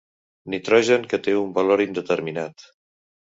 Nitrogen 0.53 1.03
que 1.11 1.19
té 1.27 1.35
un 1.41 1.53
valor 1.59 1.85
indeterminat. 1.87 2.67